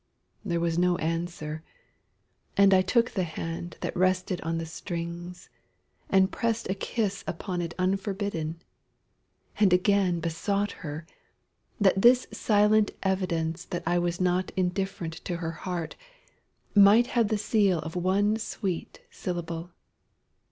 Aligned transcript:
There 0.43 0.59
was 0.59 0.79
no 0.79 0.97
answer, 0.97 1.61
and 2.57 2.73
I 2.73 2.81
took 2.81 3.11
the 3.11 3.23
hand 3.23 3.77
That 3.81 3.95
rested 3.95 4.41
on 4.41 4.57
the 4.57 4.65
strings, 4.65 5.47
and 6.09 6.31
pressed 6.31 6.67
a 6.67 6.73
kiss 6.73 7.23
Upon 7.27 7.61
it 7.61 7.75
unforbidden 7.77 8.63
and 9.59 9.71
again 9.71 10.19
Besought 10.19 10.71
her, 10.81 11.05
that 11.79 12.01
this 12.01 12.25
silent 12.31 12.89
evidence 13.03 13.63
That 13.65 13.83
I 13.85 13.99
was 13.99 14.19
not 14.19 14.51
indifferent 14.57 15.13
to 15.25 15.37
her 15.37 15.51
heart, 15.51 15.95
Might 16.73 17.05
have 17.13 17.27
the 17.27 17.37
seal 17.37 17.77
of 17.77 17.95
one 17.95 18.37
sweet 18.37 19.01
syllable. 19.11 19.69